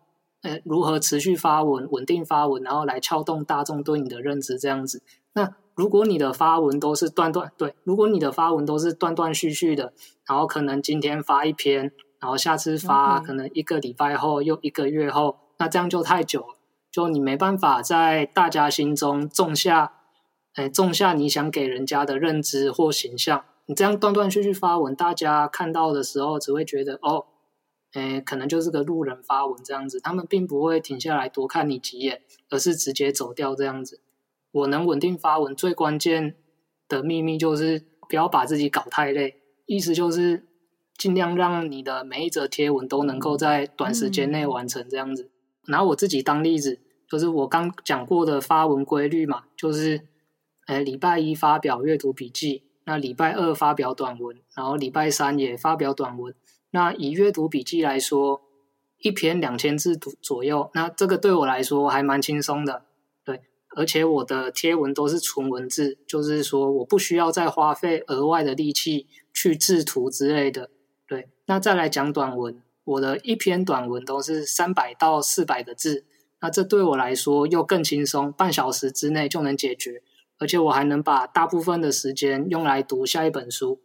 [0.42, 5.00] 呃，如何持续发文、稳定发文，然后来撬动大众对你的认知，这样子。
[5.34, 9.92] 那如果你的发文都是断断对，如果你的发文都是断断续续的，
[10.26, 16.54] 然后可能今天发一篇，然后下次发可能一个礼拜后又一个月后，那这样就太久了，
[16.90, 19.92] 就你没办法在大家心中种下，
[20.54, 23.44] 哎，种下你想给人家的认知或形象。
[23.66, 27.26] 你这样断断续续发文，大家看到的时候只会觉得哦。
[27.94, 34.00] 诶，可能就是个路人发文这样子，他们并不会停下来多看你几眼，而是直接走掉这样子。
[34.52, 36.36] 我能稳定发文，最关键
[36.88, 40.46] 的秘密就是不要把自己搞太累，意思就是
[40.96, 45.30] 尽量让你的每一则贴文都能够在短时间内完成这样子。
[45.66, 50.06] 拿我自己当例子，就是我刚讲过的发文规律嘛，就是
[50.66, 56.34] 诶，礼拜一发表阅读笔记，那礼拜二发表短文，然后礼拜三也发表短文。
[56.70, 58.42] 那以阅读笔记来说，
[58.98, 62.84] 一篇两千字左右，那这个对我来说还蛮轻松的，
[63.74, 70.70] 而且我的贴文都是纯文字，就是说我不需要再花费额外的力气去制图之类的，
[71.06, 71.28] 对。
[71.46, 76.04] 那再来讲短文，我的一篇短文都是三百到四百个字，
[76.40, 80.02] 那这对我来说又更轻松，半小时之内就能解决，
[80.38, 83.80] 而且我还能把大部分的时间用来读下一本书。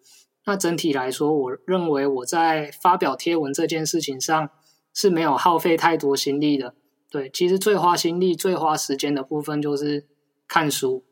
[0.45, 4.49] 那整体来说，我认为我在发表贴文这件事情上
[4.93, 6.73] 是没有耗费太多心力的。
[7.09, 10.05] 对，其实最花心力、最花时间的部分就是
[10.47, 11.05] 看书，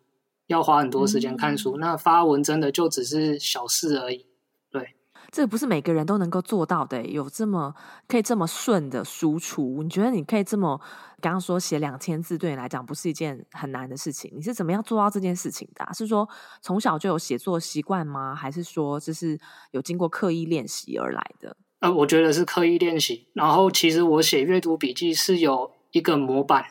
[0.47, 1.77] 要花很多时间看书。
[1.77, 1.79] 嗯。
[1.79, 4.25] 那发文真的就只是小事而已。
[4.69, 4.95] 对
[5.31, 7.73] 这不是每个人都能够做到的，有这么
[8.07, 9.81] 可以这么顺的输出。
[9.83, 10.79] 你觉得你可以这么
[11.21, 14.31] 刚刚说写两千字，对你来讲不是一件很难的事情？
[14.35, 15.93] 你是怎么样做到这件事情的啊？
[15.93, 16.27] 是说
[16.61, 18.35] 从小就有写作习惯吗？
[18.35, 19.39] 还是说这是
[19.71, 21.55] 有经过刻意练习而来的？
[21.79, 23.27] 呃，我觉得是刻意练习。
[23.33, 26.65] 然后其实我写阅读笔记是有一个模板，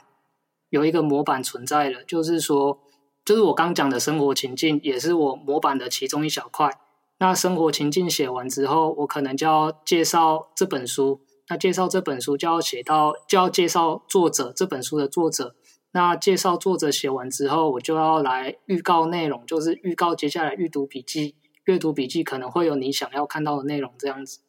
[0.68, 2.78] 有一个模板存在的，就是说，
[3.24, 6.70] 就是我刚讲的生活情境，也是我模板的其中一小块。
[7.18, 11.22] 那生活情境写完之后，我可能就要介绍这本书。
[11.48, 15.56] 那介绍这本书就要写到，就要介绍作者这本书的作者。
[15.92, 21.36] 那介绍作者写完之后，我就要来预告内容，就是预告接下来阅读笔记。
[21.64, 24.40] 阅读笔记可能会有你想要看到的内容，这样子。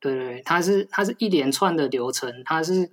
[0.00, 2.90] 对对对，它是它是一连串的流程，它是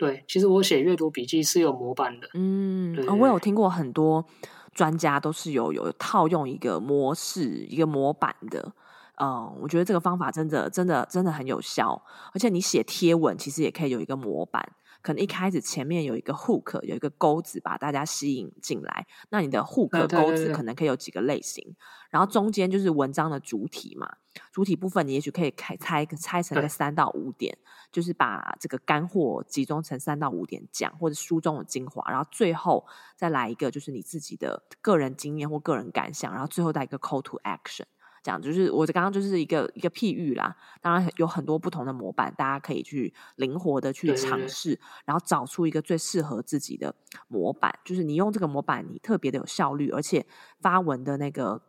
[0.00, 0.24] 对。
[0.26, 2.26] 其实我写阅读笔记是有模板的。
[2.34, 4.24] 嗯，对对对，我有听过很多。
[4.72, 8.72] 专家都是有有套用一个模式、一个模板的，
[9.20, 12.00] 嗯，我觉得这个方法真的、真的、真的很有效。
[12.32, 14.64] 而且你写贴文其实也可以有一个模板，
[15.02, 19.06] 可能一开始前面有一个 hook，有一个钩子把大家吸引进来。
[19.30, 21.74] 那你的 hook 钩子可能可以有几个类型，
[22.10, 24.16] 然后中间就是文章的主体嘛。
[24.52, 27.56] 主体部分你也许可以开拆拆成个三到五点，
[27.90, 32.86] 就是把这个干货集中成三到五点讲，或者书中的精华，然后最后
[33.16, 37.86] 再来一个就是你自己的个人经验或个人感想，然后最后带一个 call to action，
[38.22, 40.54] 这样就是我刚刚就是一个一个譬喻啦。
[40.80, 46.94] 当然有很多不同的模板，大家可以去灵活的去尝试，然后找出一个最适合自己的
[47.28, 47.72] 模板。
[47.84, 50.26] 就是你用这个模板，你特别的有效率，而且
[50.60, 51.62] 发文的那个。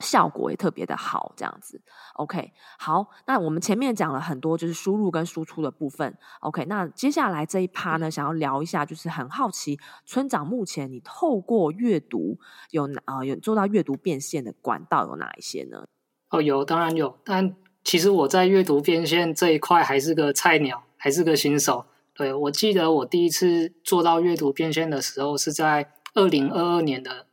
[0.00, 1.80] 效果也特别的好，这样子。
[2.14, 6.16] OK，好，那我们前面讲了很多，就是输入跟输出的部分。
[6.40, 12.38] OK，那接下来这一趴呢，想要聊一下，就是很好奇，村长目前你透过阅读
[12.70, 15.86] 有啊、有做到阅读变现的管道有哪一些呢？
[16.30, 21.86] 哦，有，当然有，但其实我在阅读变现这一块还是个菜鸟，还是个新手。
[22.14, 27.26] 对，我记得我第一次做到阅读变现的时候是在二零二二年的。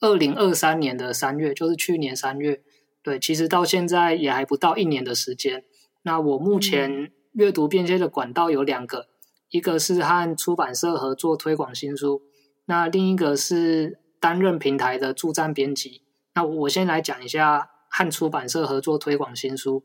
[0.00, 2.62] 二零二三年的三月，就是去年三月，
[3.02, 5.64] 对，其实到现在也还不到一年的时间。
[6.02, 9.08] 那我目前阅读变现的管道有两个，
[9.50, 12.22] 一个是和出版社合作推广新书，
[12.66, 16.02] 那另一个是担任平台的助站编辑。
[16.34, 19.84] 那我先来讲一下和出版社合作推广新书。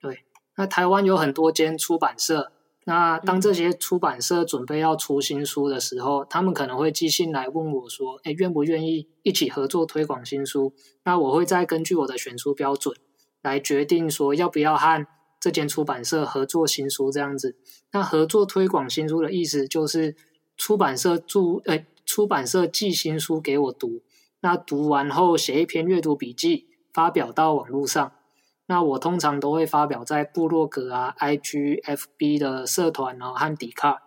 [0.00, 0.24] 对，
[0.56, 2.52] 那台湾有很多间出版社。
[2.88, 10.72] 那当这些出版社准备要出新书的时候，他们可能会寄信来问我说：“哎，愿不愿意一起合作推广新书？”
[11.02, 12.96] 那我会再根据我的选书标准
[13.42, 15.04] 来决定说要不要和
[15.40, 17.56] 这间出版社合作新书这样子。
[17.90, 20.14] 那合作推广新书的意思就是
[20.56, 24.02] 出版社注诶，出版社寄新书给我读，
[24.42, 28.12] 那读完后写一篇阅读笔记，发表到网络上。
[28.68, 33.98] 那我通常都会发表在部落格啊、IG、FB 的社团哦和 Dcard。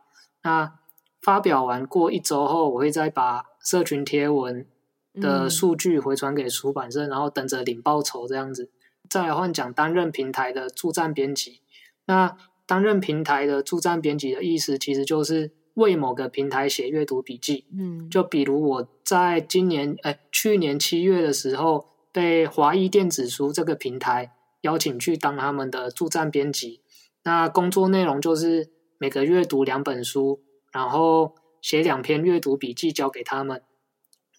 [0.43, 0.73] 那
[1.21, 4.65] 发表完过一周后，我会再把社群贴文
[5.13, 8.69] 的数据回传给出版社，嗯、然后等着领报酬这样子。
[9.09, 11.61] 再来换讲担任平台的助战编辑。
[12.05, 17.65] 那担任平台的助战编辑的意思，其实就是为某个平台写阅读笔记。
[17.77, 24.33] 嗯，就比如我在今年哎去年七月的时候，被华谊电子书这个平台。
[24.61, 26.81] 邀请去当他们的助站编辑，
[27.23, 30.41] 那工作内容就是每个月读两本书，
[30.71, 33.61] 然后写两篇阅读笔记交给他们。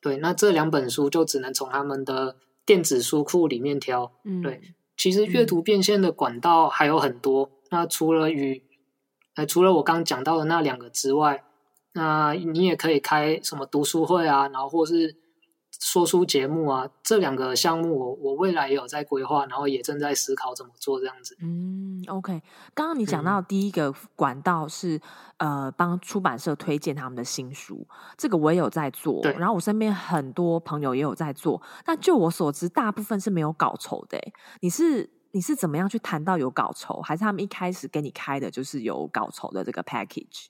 [0.03, 4.13] 对，那这两本书就只能从他们的电子书库里面挑。
[4.25, 4.61] 嗯，对，
[4.97, 7.45] 其实阅读变现的管道还有很多。
[7.45, 8.63] 嗯、那除了与
[9.37, 11.45] 呃，除了我刚讲到的那两个之外，
[11.93, 15.17] 那你也可以开什么读书会啊，然后或是。
[15.79, 21.37] 说书节目啊，这两个项目我我未来也有在规划，然后也正在思考怎么做这样子。
[21.41, 22.43] 嗯，OK。
[22.75, 24.97] 刚刚你讲到第一个管道是、
[25.39, 27.87] 嗯、呃帮出版社推荐他们的新书，
[28.19, 29.23] 这个我也有在做。
[29.23, 29.33] 对。
[29.35, 34.19] 然后我身边很多朋友也有在做，但就我所知，大部分是没有稿酬的。
[34.61, 40.47] 你是你是怎么样去谈到有稿酬，还是他们一开始给你开的就是有稿酬的这个 package？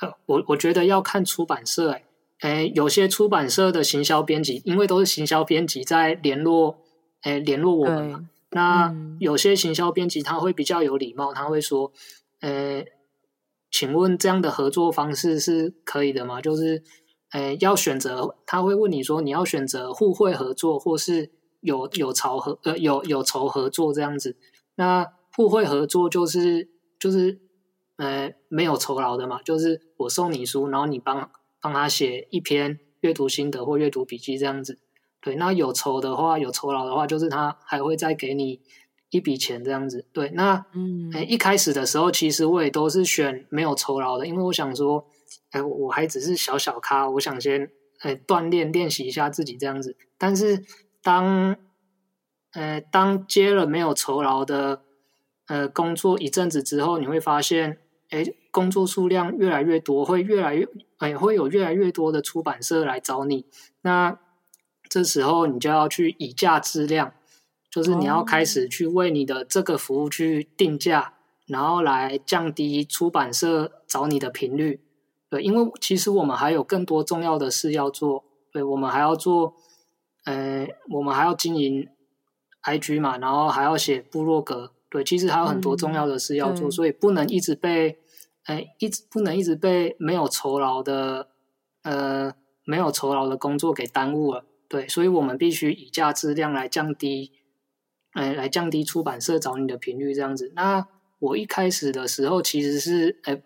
[0.00, 2.04] 呃，我我觉得要看出版社哎。
[2.42, 6.78] 诶，有些出版社的行销编辑，因为都是行销编辑在联络，
[7.22, 8.28] 诶，联络我们嘛。
[8.50, 11.92] 那有些行销编辑他会比较有礼貌，他会说，
[12.40, 12.84] 诶，
[13.70, 16.40] 请问这样的合作方式是可以的吗？
[16.40, 16.82] 就是，
[17.30, 24.36] 诶，要选择，他会问你说，你要选择互惠合作，或是有有酬合，呃，有有酬合作这样子。
[24.74, 27.40] 那互惠合作就是就是，
[27.98, 31.30] 呃，没有酬劳的嘛，就是我送你书，然后你帮。
[31.62, 34.80] 帮他写一篇阅读心得或阅读笔记这样子，
[35.20, 35.36] 对。
[35.36, 38.60] 那有酬的话，有酬劳的话，就是他还会再给你
[39.10, 40.30] 一笔钱这样子，对。
[40.30, 45.06] 那嗯，哎，一开始的时候，其实我也都是选没有酬劳的，因为我想说，
[45.50, 47.70] 哎，我还只是小小咖，我想先
[48.00, 49.96] 哎锻炼练习一下自己这样子。
[50.18, 50.64] 但是
[51.00, 51.56] 当
[52.54, 54.82] 呃当接了没有酬劳的
[55.46, 57.78] 呃工作一阵子之后，你会发现。
[58.12, 63.46] 哎，工作数量越来越多，会越来越哎，会有越来越多的出版社来找你。
[63.80, 64.18] 那
[64.86, 67.14] 这时候你就要去以价质量，
[67.70, 71.14] 就是你要开始去为你的这个服务去定价，
[71.46, 74.82] 然后来降低出版社找你的频率。
[75.30, 78.24] 对，因为其实我们还有更多重要的事要做。
[78.52, 79.54] 对，我们还要做，
[80.26, 81.88] 呃，我们还要经营
[82.64, 84.72] IG 嘛，然后还要写部落格。
[84.90, 88.01] 对，其实还有很多重要的事要做，嗯、所以不能一直被。
[88.44, 91.28] 哎，一直不能一直被没有酬劳的，
[91.82, 94.44] 呃，没有酬劳的工作给耽误了。
[94.68, 97.30] 对，所以我们必须以价质量来降低，
[98.14, 100.52] 哎，来降低出版社找你的频率这样子。
[100.56, 100.88] 那
[101.20, 103.40] 我一开始的时候其实是，哎，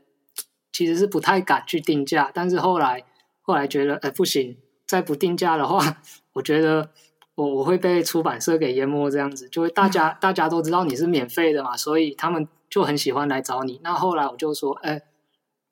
[0.73, 3.05] 其实是不太敢去定价，但是后来
[3.43, 4.57] 后来觉得，哎，不行，
[4.87, 6.01] 再不定价的话，
[6.33, 6.91] 我觉得
[7.35, 12.49] 我我会被出版社给淹没这样子，就会大家、大家都知道你是免费的嘛，所以他们。
[12.71, 13.81] 就很喜欢来找你。
[13.83, 15.03] 那后来我就说，哎，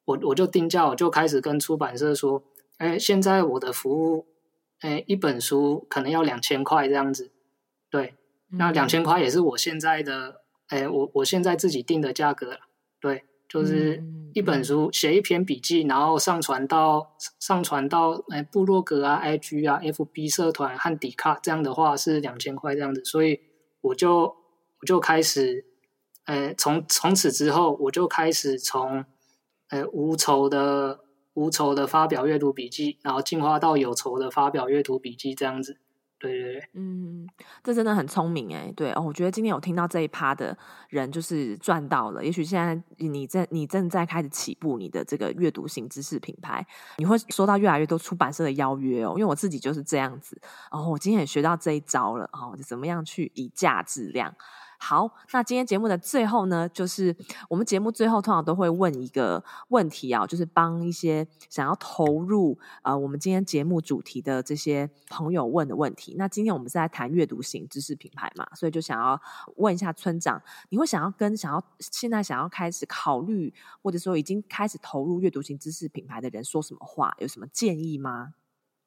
[0.05, 2.43] 我我就定价，我就开始跟出版社说，
[2.79, 4.27] 哎，现在我的服务，
[4.81, 7.31] 哎，一本书可能要两千块这样子。
[7.91, 8.15] 对，
[8.59, 12.59] 那两千块也是我现在的，哎，我我现在自己定的价格了。
[13.01, 14.03] 对，就是
[14.35, 23.41] 一本书写一篇笔记，然后上传到上传到哎部落格啊、IG 啊、FB 社团和迪卡，这样的话是两千块这样子，所以
[23.83, 25.65] 我就我就开始，
[26.25, 29.05] 呃，从从此之后我就开始从
[29.69, 31.01] 呃无酬的
[31.35, 35.79] 无酬的发表阅读笔记，然后进化到有酬的发表阅读笔记这样子。
[36.17, 37.29] 对对对，嗯，
[37.63, 38.73] 这真的很聪明哎。
[38.75, 40.57] 对哦，我觉得今天有听到这一趴的
[40.89, 42.25] 人，就是赚到了。
[42.25, 46.67] 也许现在你正你正在开始起步你的这个阅读型知识品牌，
[46.97, 49.11] 你会收到越来越多出版社的邀约哦。
[49.17, 54.35] 因为我自己就是这样子，哦，我今天也学到这一招了哦，怎么样去以价质量。
[54.79, 57.17] 好，那今天节目的最后呢，就是
[57.49, 66.15] 我们节目最后通常都会问一个问题啊，就是帮一些想要投入呃我们今天节目主题的这些朋友问的问题。
[66.19, 69.19] 那今天我们是在谈阅读型知识品牌嘛，所以就想要
[69.57, 78.35] 问一下村长，你会想要跟想要现在想要开始考虑，或者说已经开始投入阅读型知识品牌的人说什么话，有什么建议吗？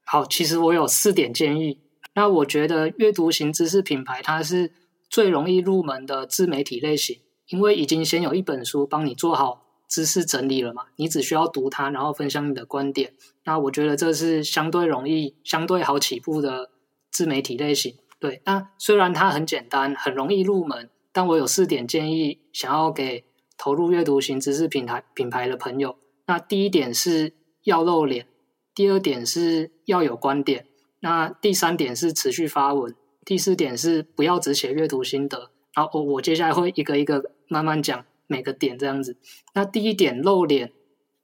[0.05, 1.81] 好，其实我有四点建议。
[2.13, 4.71] 那我觉得阅读型知识品牌它是。
[5.09, 13.13] 最容易入门的自媒体类型，因为已经先有一本书帮你做好知识整理了嘛，你只需要读它，然后分享你的观点。
[13.45, 16.71] 那我觉得这是相对容易、相对好起步的
[17.09, 17.95] 自媒体类型。
[18.19, 23.23] 对，那虽然它很简单、很容易入门，但我有四点建议，想要给
[23.57, 25.97] 投入阅读型知识品牌品牌的朋友。
[26.25, 27.33] 那第一点是
[27.63, 28.27] 要露脸，
[28.75, 30.65] 第二点是要有观点，
[30.99, 32.93] 那第三点是持续发文。
[33.27, 39.17] 第四点是不要只写阅读心得，然后我我接下来会一个一个慢慢讲每个点这样子。
[39.53, 40.71] 那第一点露脸，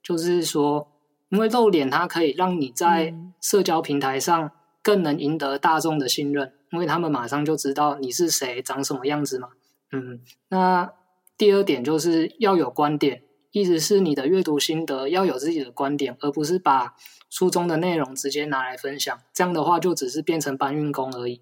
[0.02, 0.86] 就是说，
[1.30, 4.50] 因为露脸它可以让你在社交平台上
[4.82, 9.48] 更能赢得大众的信任，因为他们马上就知道你是谁，长什么样子嘛。
[9.90, 10.92] 嗯，那
[11.38, 16.94] 第二点就是要有观点，意思是你的阅读心得要有自己的观点，而不是把
[17.30, 21.40] 书中的内容直接拿来分享，这样的话就只是变成搬运工而已。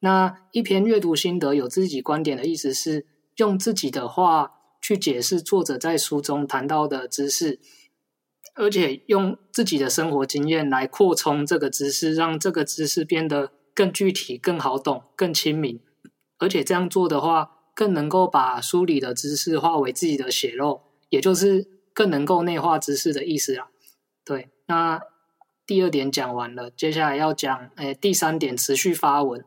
[0.00, 7.60] 那一篇阅读心得有自己观点的意思是用自己的话去解释作者在书中谈到的知识，
[8.54, 15.78] 而且用自己的生活经验来扩充这个知识，让这个知识变得更具体、更好懂、更亲民。
[16.38, 23.68] 而且这样做的话，更能够把书里的知识化为自己的血肉，也就是更能够内化知识的意思啦。
[24.24, 25.02] 对，那
[25.66, 29.44] 第二点讲完了，接下来要讲，诶，第三点，持续发文。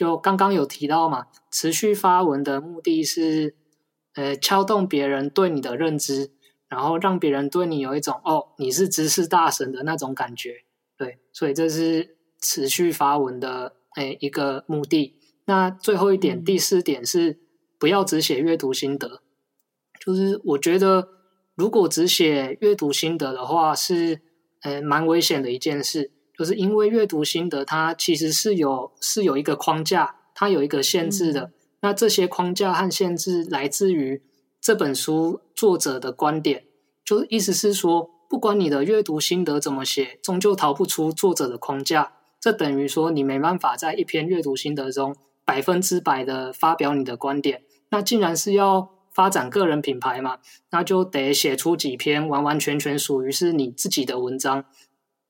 [0.00, 3.54] 就刚刚有提到嘛，持续发文的目的是，
[4.14, 6.30] 呃，敲动别人对你的认知，
[6.68, 10.64] 然后让别人对你有一种哦，你是知识大神的那种感觉，
[10.96, 15.20] 对，所以这是持续发文的诶一个目的。
[15.44, 17.38] 那最后一点，嗯、第四点是
[17.78, 19.20] 不要只写阅读心得，
[20.02, 21.10] 就是我觉得
[21.54, 24.22] 如果只写阅读心得的话，是
[24.62, 26.10] 呃蛮危险的一件事。
[26.40, 31.42] 就是因为阅读心得，它其实是有是有一个框架，它有一个限制的。
[31.42, 34.22] 嗯、那这些框架和限制来自于
[34.58, 36.64] 这本书作者的观点，
[37.04, 42.14] 就意思是说，不管你的阅读心得怎么写，终究逃不出作者的框架。
[42.40, 45.14] 这等于说，你没办法在一篇阅读心得中
[45.44, 47.64] 百分之百的发表你的观点。
[47.90, 50.38] 那既然是要发展个人品牌嘛，
[50.70, 54.64] 那就得写出几篇完完全全属于是你自己的文章。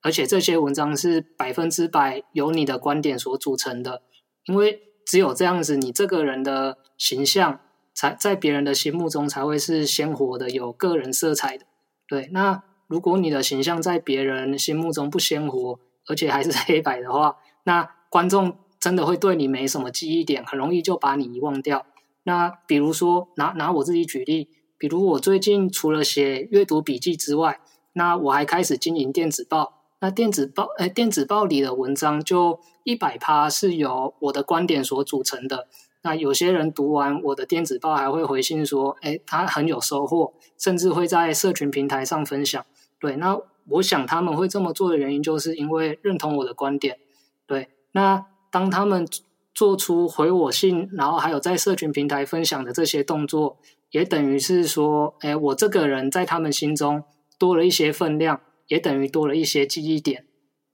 [0.01, 4.01] 而且这些文章是百分之百由你的观点所组成的，
[4.45, 7.59] 因为只有这样子，你这个人的形象
[7.93, 11.65] 才在别人的心目中才会是鲜活的、有个人色彩的。
[12.07, 21.85] 对，那如果你的形象在别人心目中不鲜活，而且还是 黑白的话，那观众真的会对你没什么记忆点，很容易就把你遗忘掉。
[22.23, 27.59] 那比如说，拿拿我自己举例，比如我最近除了写阅读笔记之外，
[27.93, 29.80] 那我还开始经营电子报。
[30.01, 35.67] 那电子报，哎，电子报里的文章就一百趴是由我的观点所组成的。
[36.01, 42.65] 那有些人读完我的电子报，还会回信说，哎，他很有收获，甚至会在社群平台上分享。
[42.99, 43.39] 对，那
[43.69, 46.97] 我想他们会这么做的原因，就是因为认同我的观点。
[47.45, 49.07] 对，那当他们
[49.53, 53.59] 做出回我信，然后还有在社群平台分享的这些动作，
[53.91, 57.03] 也等于是说，哎，我这个人在他们心中
[57.37, 58.41] 多了一些分量。
[58.71, 60.25] 也等于多了一些记忆点，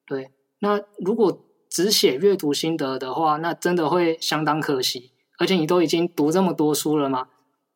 [0.05, 0.29] 对。
[0.59, 5.13] 那如果只写阅读心得的话，那真的会相当可惜。
[5.39, 7.29] 而且你都已经读这么多书了嘛，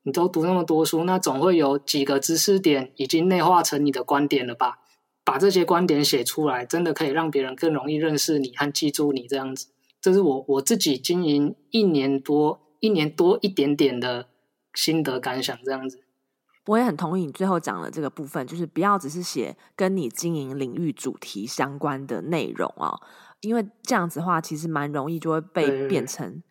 [0.03, 4.77] 你都读那么多书，那总会有几个知识点已经内化成你的观点了吧？
[5.25, 9.69] 把这些观点写出来，真的可以让别人更容易认识你和记住你这样子。
[9.99, 14.27] 这是我我自己经营一年多、一年多一点点的
[14.75, 15.99] 心得感想，这样子。
[16.65, 23.01] 我也很同意你最后讲的这个部分，就是不要只是写跟你经营领域主题相关的内容啊、哦，
[23.41, 26.41] 因为这样子的话，其实蛮容易就会被变成，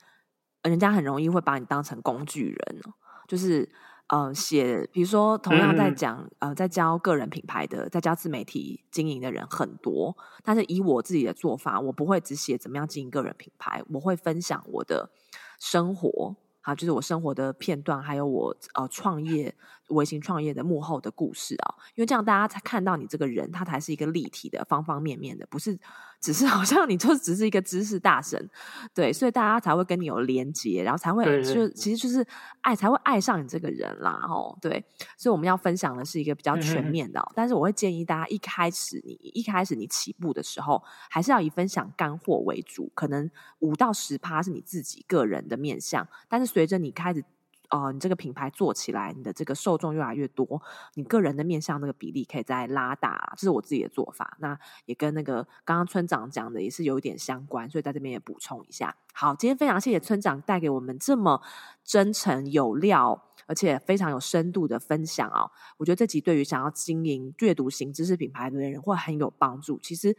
[0.62, 2.94] 人家很容易会把你当成工具人哦，
[3.28, 3.70] 就是。
[4.12, 15.12] 呃，写比如说同样在讲、嗯、呃，在教个人品牌的，在教自媒体经营的人很多，但是以我自己的做法，我不会只写怎么样经营个人品牌，我会分享我的
[15.60, 16.34] 生活。
[16.62, 19.54] 啊，就是我生活的片段，还有我呃创业、
[19.90, 25.78] 微型创业的幕后的故事啊，因为这样大家才看到你这个人，他才是一个立体的、方方面面的，不是
[26.20, 28.48] 只是好像你就只是一个知识大神，
[28.94, 32.22] 对，所以大家才会跟你有连接，然后才会就其实就是
[32.60, 34.84] 爱才会爱上你这个人啦，哦，对，
[35.16, 43.30] 所以我们要分享的是一个比较全面的，但是我会建议大家一开始你一开始你起步的时候，还是要以分享干货为主，可能
[43.60, 46.50] 五到十趴是你自己个人的面向，但是。
[46.50, 47.24] 随着你开始，
[47.70, 50.60] 呃，你这个品牌做起来，你的这个受众越来越多，
[50.94, 54.36] 你个人的面向那个比例可以再拉大，这是我自己的做法。
[54.40, 58.96] 那也跟那个刚刚村长讲的也是有一点相关，所以在这边也补充一下。
[59.12, 61.40] 好，今天非常谢谢村长带给我们这么
[61.84, 65.50] 真诚有料，而且非常有深度的分享哦。
[65.76, 69.78] 我觉得这集对于想要经营阅读型知识品牌的人会很有帮助。
[69.78, 70.16] 其实。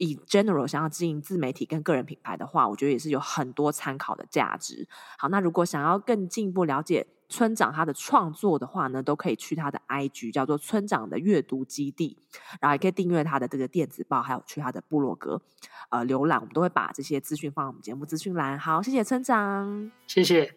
[0.00, 4.88] 以 general 想要经营自媒体跟个人品牌的话，我觉得也是有很多参考的价值。
[5.18, 12.16] 好，那如果想要更进一步了解村长他的创作的话呢，都可以去他的 IG 叫做村长的阅读基地，
[12.62, 15.42] 然后也可以订阅他的这个电子报，还有去他的部落格
[15.90, 18.58] 呃浏览，我们都会把这些资讯放在我们节目资讯栏。
[18.58, 20.54] 好，谢谢村长，谢谢。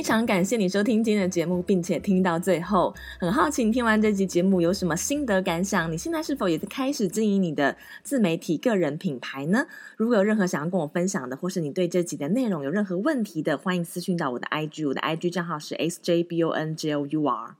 [0.00, 2.94] 非常感谢你收听今天的节目，并且听到最后。
[3.18, 5.92] 很好奇，你听完这集节目有什么心得感想？
[5.92, 9.66] 你现在是否也在开始经营你的自媒体个人品牌呢？
[9.98, 17.50] 如果有任何想要跟我分享的，或是你对这集的内容有任何问题的，欢迎私讯到我的 IG，我的 IG 账号是 sjbonjour。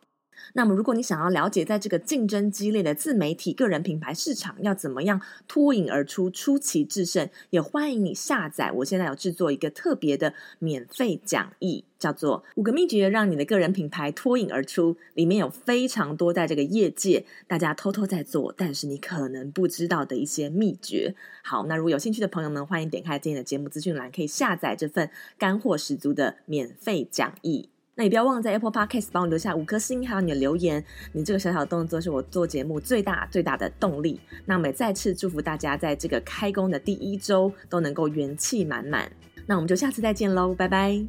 [0.54, 8.72] 那么，如果你想要了解，在这个竞争激烈的自媒体个人品牌市场，要怎么样脱颖而出、出奇制胜，也欢迎你下载。
[8.72, 21.14] 我现在有制作一个特别的免费讲义，叫做《五个秘诀让你的个人品牌脱颖而出》，里面有非常多在这个业界大家偷偷在做，但是你可能不知道的一些秘诀。
[21.42, 27.68] 好，那如果有兴趣的朋友们，欢迎点开今天的节目资讯栏，可以下载这份干货十足的免费讲义。
[28.00, 30.82] 那也不要忘在 Apple Podcast 帮我留下五颗星，还有你的留言。
[31.12, 34.18] 你这个小小动作是我做节目最大最大的动力。
[34.46, 39.12] 那我们再次祝福大家在这个开工的第一周都能够元气满满。
[39.44, 41.04] 那我们就下次再见喽，拜拜。